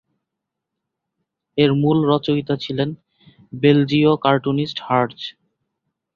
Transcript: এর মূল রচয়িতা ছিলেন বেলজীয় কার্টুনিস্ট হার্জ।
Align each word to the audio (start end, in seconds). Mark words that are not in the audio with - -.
এর 1.57 1.71
মূল 1.81 1.97
রচয়িতা 2.11 2.55
ছিলেন 2.63 2.89
বেলজীয় 3.53 4.11
কার্টুনিস্ট 4.25 4.77
হার্জ। 4.87 5.17